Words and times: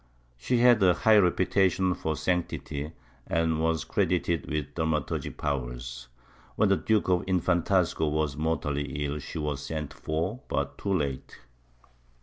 She 0.35 0.57
had 0.61 0.81
a 0.81 0.95
high 0.95 1.19
reputation 1.19 1.93
for 1.93 2.15
sanctity 2.15 2.91
and 3.27 3.59
was 3.61 3.83
credited 3.83 4.49
with 4.49 4.73
thaumaturgic 4.73 5.37
powers; 5.37 6.07
when 6.55 6.69
the 6.69 6.75
Duke 6.75 7.05
del 7.05 7.21
Infantazgo 7.25 8.09
was 8.09 8.35
mortally 8.35 9.05
ill, 9.05 9.19
she 9.19 9.37
was 9.37 9.63
sent 9.63 9.93
for, 9.93 10.39
but 10.49 10.79
too 10.79 10.95
late. 10.95 11.37